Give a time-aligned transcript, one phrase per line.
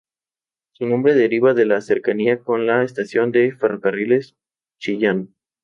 [0.71, 4.35] Su nombre deriva a la cercanía con la estación de ferrocarriles
[4.79, 5.35] Chillán.